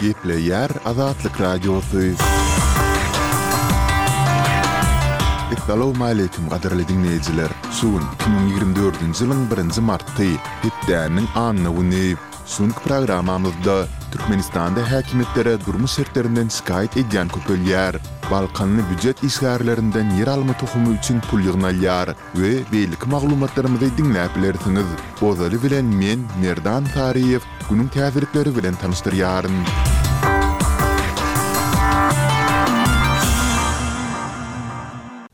Gepli 0.00 0.40
yer 0.46 0.68
azatlık 0.84 1.40
radyosu. 1.40 2.00
Hello 5.66 5.90
alaykum 6.00 6.18
little 6.46 6.48
qadarly 6.50 6.84
dinleyiciler. 6.88 7.48
Sun 7.70 8.02
2024-nji 8.26 9.26
ýylyň 9.26 9.44
1-nji 9.50 9.80
marty, 9.90 10.30
Pitdäniň 10.62 11.26
anny 11.36 11.68
uny. 11.68 12.16
Sunk 12.50 12.80
programamyzda 12.84 13.86
Türkmenistanda 14.12 14.80
häkimetlere 14.90 15.52
durmuş 15.66 15.90
şertlerinden 15.92 16.48
şikayet 16.48 16.96
edýän 16.96 17.28
köpüller, 17.34 17.94
Balkanly 18.30 18.82
bütçe 18.90 19.12
işgärlerinden 19.28 20.10
ýer 20.18 20.30
alma 20.32 20.52
tohumy 20.62 20.96
üçin 20.96 21.20
pul 21.30 21.44
ýygnalýar 21.46 22.14
we 22.40 22.52
beýlik 22.72 23.06
maglumatlarymyzy 23.14 23.92
diňläp 24.00 24.34
bilersiňiz. 24.38 24.88
Ozary 25.22 25.62
bilen 25.62 25.84
men 26.02 26.24
Merdan 26.42 26.88
Tariýew 26.96 27.44
günüň 27.70 27.88
täzelikleri 27.98 28.56
bilen 28.58 28.74
tanıştyryaryn. 28.74 29.54
Yani. 29.54 29.89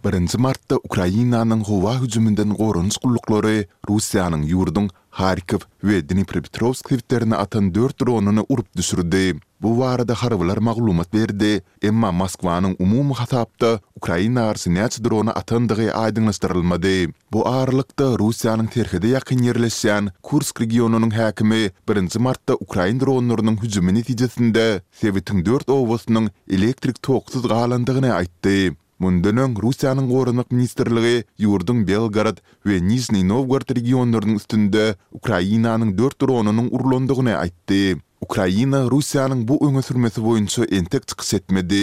1 0.07 0.39
martda 0.39 0.77
Ukrainanyň 0.89 1.63
howa 1.69 1.97
hüjüminden 1.99 2.53
gorunç 2.61 2.95
gullyklary 3.03 3.65
Russiýanyň 3.89 4.43
ýurdun 4.55 4.87
Kharkiv 5.19 5.65
we 5.83 5.97
Dnipropetrovsk 6.13 6.93
hewlerini 6.95 7.35
atan 7.35 7.73
4 7.75 7.99
dronuny 8.01 8.45
urup 8.49 8.69
düşürdi. 8.77 9.41
Bu 9.63 9.79
barada 9.79 10.15
harwlar 10.15 10.57
maglumat 10.59 11.11
berdi. 11.15 11.63
Emma 11.83 12.13
Moskwanyň 12.13 12.77
umumy 12.79 13.15
hatapda 13.19 13.81
Ukraina 13.99 14.47
arsy 14.53 14.71
näç 14.77 15.01
drona 15.05 15.31
atandygy 15.43 15.91
aýdyňlaşdyrylmady. 15.91 17.11
Bu 17.33 17.43
aralykda 17.49 18.13
Russiýanyň 18.23 18.71
terhide 18.77 19.11
ýakyn 19.17 19.43
ýerleşýän 19.49 20.13
Kursk 20.23 20.61
regionynyň 20.63 21.11
häkimi 21.19 21.65
1 21.91 22.21
martda 22.29 22.55
Ukraina 22.55 23.01
dronlarynyň 23.03 23.59
hüjümi 23.65 23.99
netijesinde 23.99 24.83
Sewitiň 25.03 25.45
4 25.51 25.75
owasynyň 25.81 26.31
elektrik 26.59 27.03
togsuz 27.03 27.43
galandygyny 27.47 28.15
aýtdy. 28.23 28.77
Mundänön 28.99 29.55
Russiýanyň 29.61 30.07
Daşary 30.09 30.41
işler 30.41 30.89
ministriýeti 30.89 31.29
ýurduň 31.47 31.79
Belgorod 31.89 32.39
we 32.69 32.79
Nisni 32.85 33.21
Nowgard 33.31 33.69
regionlarynyň 33.79 34.37
üstünde 34.41 34.87
4 35.21 36.17
torunyň 36.19 36.71
urulandygyny 36.73 37.35
aýtdy. 37.37 38.01
Ukraina 38.25 38.81
Russiýanyň 38.89 39.45
bu 39.49 39.61
öňe 39.69 39.83
sürmesi 39.85 40.21
boýunça 40.29 40.65
entik 40.73 41.07
pikir 41.13 41.37
etmedi. 41.41 41.83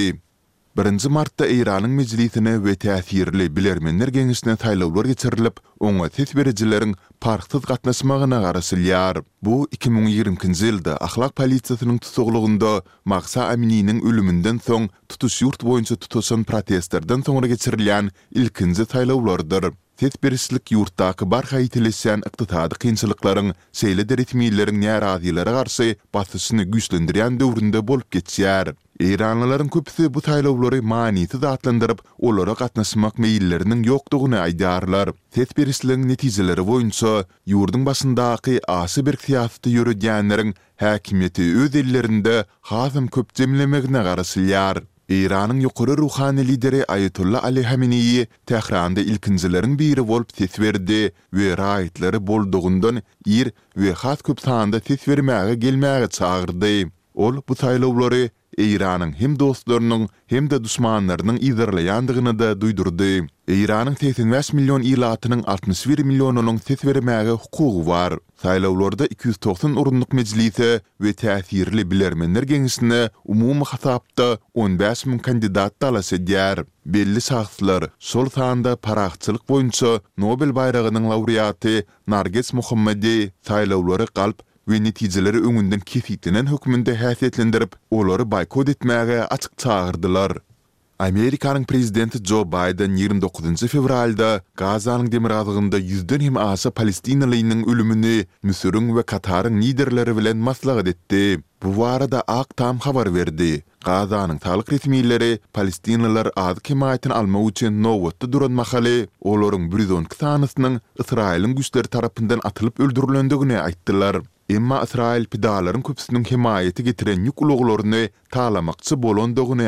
Berinz 0.74 1.06
martta 1.06 1.46
Eiranyň 1.46 1.92
mejlisini 1.94 2.54
we 2.66 2.74
täsirli 2.82 3.46
bilen 3.56 3.86
energiýa 3.92 4.24
gatnaşyklaryna 4.26 4.58
taylawlara 4.64 5.14
çyrylyp, 5.24 5.58
oňa 5.88 6.08
täsir 6.16 6.32
berijileriň 6.40 6.96
parahat 7.22 7.68
gatnaşmagyna 7.72 8.40
Bu 9.48 9.68
2020-nji 9.78 10.72
ýylda 10.72 10.98
akhlaq 11.10 11.32
polisiýasynyň 11.38 12.82
Maqsa 13.14 13.52
Amininiň 13.54 14.02
ölümünden 14.02 14.58
soň 14.66 14.90
tutuş 15.10 15.38
ýurt 15.44 15.62
boýunça 15.70 15.96
tutuşan 16.06 16.44
protestlerden 16.44 17.22
soňra 17.22 17.48
geçirilýän 17.54 18.10
ilkinji 18.36 18.82
taýlawlardyr. 18.96 19.74
Tet 20.02 20.16
birislik 20.24 20.72
yurtdaky 20.74 21.26
barha 21.30 21.60
itilesen 21.64 22.24
iqtidady 22.28 22.78
qiyinçylyklaryň 22.84 23.50
seýle 23.82 24.04
deretmeýleriň 24.12 24.80
näradylara 24.84 25.52
garşy 25.58 25.90
basyşyny 26.16 26.64
güýçlendirýän 26.74 27.36
döwründe 27.44 27.84
bolup 27.92 28.08
geçýär. 28.16 28.72
Eýranlylaryň 29.10 29.70
köpüsi 29.76 30.08
bu 30.16 30.24
taýlawlary 30.30 30.82
maanyýetli 30.94 31.40
zatlandyryp, 31.44 32.02
olara 32.30 32.56
gatnaşmak 32.64 33.22
meýilleriniň 33.26 33.84
ýokdugyny 33.92 34.40
aýdarlar. 34.48 35.14
Tet 35.38 35.54
birisliň 35.62 36.08
netijeleri 36.14 36.66
boýunça 36.72 37.14
ýurdun 37.54 37.86
başyndaky 37.92 38.58
asy 38.80 39.06
bir 39.12 39.22
siýasaty 39.28 39.78
ýörüdýänleriň 39.78 40.56
Häkimeti 40.84 41.52
öz 41.66 41.76
ellerinde 41.86 42.40
hazym 42.74 43.08
köp 43.08 43.36
jemlemegine 43.40 44.02
Iranın 45.10 45.60
yukarı 45.60 45.98
ruhani 45.98 46.48
lideri 46.48 46.86
Ayetullah 46.86 47.44
Ali 47.44 47.64
Hamini'yi 47.64 48.28
Tehran'da 48.46 49.00
ilkincilerin 49.02 49.80
biri 49.80 50.02
volp 50.02 50.30
ses 50.38 50.60
verdi 50.60 51.12
ve 51.34 51.58
rahitleri 51.58 52.28
bolduğundan 52.28 53.02
ir 53.26 53.52
ve 53.78 53.92
hat 53.94 54.24
köp 54.24 54.40
sahanda 54.42 54.82
vermeğe 55.08 55.56
gelmeğe 55.56 56.08
çağırdı. 56.08 56.90
Ol 57.16 57.38
bu 57.50 57.54
taýlawlary 57.56 58.32
Eýranyň 58.62 59.12
hem 59.20 59.34
dostlarynyň 59.42 60.04
hem 60.32 60.48
de 60.50 60.58
düşmanlarynyň 60.64 61.38
ýerle 61.50 61.82
ýandygyny 61.90 62.34
da 62.40 62.52
duýdurdy. 62.64 63.08
Eýranyň 63.56 63.96
80 64.10 64.52
million 64.60 64.82
ýylatynyň 64.86 65.42
61 65.50 66.04
millionynyň 66.10 66.60
tetberimäge 66.68 67.34
hukugy 67.42 67.86
bar. 67.88 68.16
Taýlawlarda 68.46 69.08
290 69.16 69.78
urunlyk 69.84 70.14
mejlisi 70.20 70.70
we 71.02 71.14
täsirli 71.24 71.86
bilermenler 71.94 72.46
gengisine 72.54 73.02
umumy 73.26 73.66
hatapda 73.74 74.30
15 74.58 75.06
min 75.10 75.20
kandidat 75.30 75.78
talasy 75.82 76.18
ýer. 76.22 76.64
Belli 76.86 77.22
sahatlar 77.30 77.90
sol 78.00 78.26
taýanda 78.38 78.76
paraçylyk 78.78 79.46
boýunça 79.50 79.98
Nobel 80.18 80.54
baýragynyň 80.62 81.10
laureaty 81.14 81.80
Nargis 82.08 82.54
Muhammedi 82.54 83.32
taýlawlary 83.46 84.10
galp 84.14 84.42
...ve 84.68 84.84
netijeleri 84.84 85.38
öngünden 85.44 85.80
kefitlenen 85.80 86.46
hökümünde 86.52 86.96
häsiýetlendirip, 86.96 87.74
olary 87.92 88.24
boykot 88.32 88.70
etmäge 88.70 89.20
açyk 89.30 89.58
çağırdylar. 89.58 90.38
Amerikanın 91.00 91.64
prezidenti 91.64 92.24
Joe 92.26 92.48
Biden 92.48 92.96
29 92.96 93.56
fevralda 93.66 94.42
Gazanın 94.56 95.12
demirazgında 95.12 95.78
yüzden 95.78 96.20
hem 96.20 96.38
asa 96.38 96.72
Palestinalinin 96.72 97.70
ölümünü 97.70 98.26
Müsürün 98.44 98.98
ve 98.98 99.04
Katarın 99.04 99.62
liderleri 99.62 100.18
bilen 100.18 100.38
maslağı 100.38 100.86
detti. 100.86 101.40
Bu 101.64 101.78
varada 101.82 102.24
ak 102.28 102.58
tam 102.58 102.78
xabar 102.78 103.16
verdi. 103.16 103.64
Gazanın 103.86 104.38
talik 104.38 104.72
resmiyleri 104.72 105.40
Palestinalar 105.54 106.30
adı 106.36 106.60
kemaitin 106.60 107.10
alma 107.10 107.40
uçen 107.42 107.84
novotta 107.84 108.32
duran 108.32 108.52
mahali 108.52 109.08
oların 109.22 109.78
110 109.80 110.06
sanısının 110.20 110.82
İsrail'in 111.00 111.56
güçleri 111.56 111.88
tarafından 111.88 112.40
atılıp 112.44 112.80
öldürülendogine 112.80 113.60
aittilar. 113.62 114.18
Emma 114.50 114.82
Israil 114.84 115.26
pidaların 115.28 115.82
köpsünün 115.82 116.24
himayeti 116.24 116.84
getiren 116.84 117.24
yük 117.24 117.42
uluqlarını 117.42 118.10
talamakçı 118.32 119.04
bolondoğunu 119.04 119.64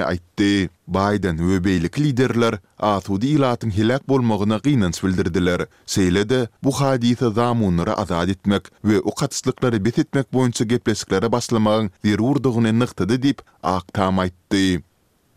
Biden 0.89 1.51
ve 1.51 1.63
beylik 1.65 1.99
liderler 1.99 2.55
Asudi 2.79 3.27
ilatın 3.27 3.69
hilak 3.69 4.09
bolmağına 4.09 4.59
qiynans 4.59 5.03
bildirdiler. 5.03 5.65
Seyle 5.85 6.47
bu 6.63 6.71
hadisi 6.81 7.31
zamunları 7.33 7.93
azad 7.97 8.27
etmek 8.29 8.61
ve 8.85 9.01
o 9.01 9.15
katıslıkları 9.15 9.85
bes 9.85 9.97
etmek 9.97 10.33
boyunca 10.33 10.65
gepleskilere 10.65 11.31
başlamağın 11.31 11.91
dip 12.03 12.73
nıqtıdı 12.73 13.21
deyip 13.21 13.39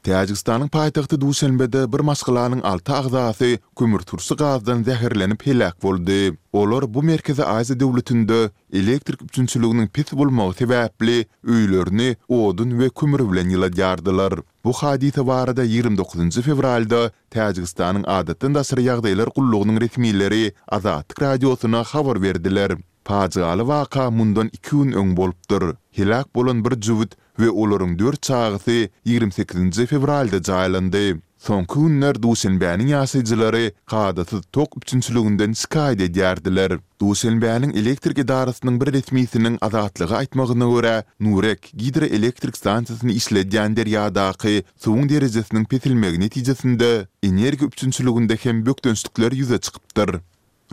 Täjikistanyň 0.06 0.68
paýtagty 0.70 1.16
Duşanbede 1.20 1.80
bir 1.92 2.00
maşgalanyň 2.06 2.60
alta 2.62 2.98
agzasy 2.98 3.48
kömür 3.78 4.02
tursy 4.06 4.34
gazdan 4.38 4.82
zäherlenip 4.86 5.46
helak 5.46 5.82
boldy. 5.82 6.34
Olar 6.52 6.86
bu 6.94 7.02
merkezi 7.02 7.42
Aýza 7.42 7.76
döwletinde 7.80 8.38
elektrik 8.72 9.22
üçinçiliginiň 9.24 9.88
pit 9.88 10.12
bolmagy 10.12 10.54
sebäpli 10.62 11.16
öýlerini 11.46 12.16
odun 12.28 12.70
we 12.78 12.88
kömür 12.88 13.26
bilen 13.32 13.50
ýylaýardylar. 13.50 14.42
Bu 14.64 14.72
hadise 14.72 15.26
barada 15.26 15.64
29-njy 15.64 16.42
fevralda 16.46 17.02
Täjikistanyň 17.34 18.06
adatdan 18.06 18.54
daşary 18.54 18.82
ýagdaýlar 18.86 19.34
gullugynyň 19.36 19.82
resmiýleri 19.88 20.44
Azat 20.70 21.12
radiosyna 21.22 21.82
habar 21.82 22.22
berdiler. 22.22 22.70
Pajgaly 23.04 23.64
waka 23.66 24.10
mundan 24.10 24.46
2 24.46 24.70
gün 24.70 24.92
öň 24.92 25.16
bolupdyr. 25.16 25.62
Hilak 25.98 26.34
bolan 26.34 26.64
bir 26.64 26.76
juwut 26.80 27.12
we 27.38 27.50
olorung 27.50 27.96
4 27.98 28.16
çağısı 28.22 28.88
28-nji 29.06 29.86
fevralda 29.86 30.36
jaýlandy. 30.50 31.16
Soňky 31.46 31.80
günler 31.86 32.14
Duşenbäniň 32.22 32.88
ýaşyjylary 32.94 33.66
gadaty 33.86 34.36
tok 34.52 34.74
üçinçiliginden 34.80 35.52
şikayet 35.52 36.00
edýärdiler. 36.00 36.74
Duşenbäniň 37.02 37.72
elektrik 37.82 38.18
idarasynyň 38.24 38.80
bir 38.80 38.88
resmiýetiniň 38.96 39.58
azatlygy 39.68 40.14
aýtmagyna 40.20 40.66
görä, 40.72 40.94
Nurek 41.22 41.70
gidroelektrik 41.84 42.58
stansiýasyny 42.58 43.14
işledýän 43.20 43.76
der 43.78 43.86
ýa-daky 43.94 44.64
suwun 44.84 45.06
derejesiniň 45.14 45.68
petilmegi 45.74 46.20
netijesinde 46.26 47.06
energiýa 47.30 47.70
üçinçiliginde 47.70 48.34
hem 48.46 48.66
bökdünçlikler 48.66 49.30
ýüze 49.38 49.60
çykypdyr. 49.68 50.18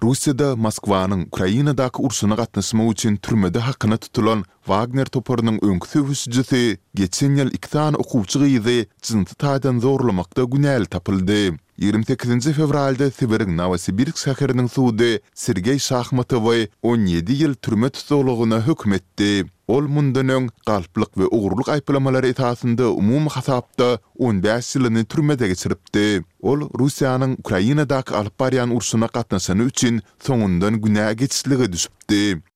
Rusiyada 0.03 0.55
Moskwanyň 0.65 1.21
Ukrainadaky 1.31 1.99
ursuna 2.07 2.35
gatnaşmagy 2.35 2.91
üçin 2.91 3.15
türmede 3.15 3.59
hakyna 3.63 3.97
tutulan 3.97 4.43
Wagner 4.69 5.05
toparynyň 5.13 5.57
öňkü 5.67 5.87
söwüşçisi 5.93 6.77
geçen 6.99 7.31
ýyl 7.39 7.49
2 7.59 7.69
tan 7.75 7.93
okuwçy 8.03 8.37
gyzy 8.57 8.77
zynty 9.11 9.35
taýdan 9.45 9.79
zorlamakda 9.79 10.41
günäl 10.53 10.83
tapyldy. 10.85 11.41
28-nji 11.79 12.53
fevralda 12.55 13.09
Sibirin 13.11 13.57
Novosibirsk 13.57 14.17
şäheriniň 14.23 14.67
suwdy 14.71 15.09
Sergey 15.35 15.79
Shakhmatow 15.85 16.47
17 16.83 17.33
ýyl 17.35 17.55
türme 17.59 17.89
tutulugyna 17.91 18.61
hökm 18.67 18.93
etdi. 18.95 19.43
Ol 19.67 19.83
mundan 19.91 20.29
öň 20.31 20.47
galplyk 20.65 21.11
we 21.19 21.27
ugurluk 21.27 21.67
aýplamalary 21.75 22.31
etasynda 22.31 22.87
umumy 22.95 23.27
hasapda 23.29 23.99
15 24.15 24.71
ýylyny 24.79 25.03
türmede 25.05 25.47
geçiripdi. 25.51 26.23
Ol 26.41 26.63
Russiýanyň 26.71 27.35
Ukrainadaky 27.43 28.15
alparyan 28.15 28.69
urşuna 28.71 29.05
gatnaşany 29.11 29.61
üçin 29.67 30.01
soňundan 30.23 30.79
günäge 30.79 31.13
geçişligi 31.27 31.71
düşüpdi. 31.73 32.54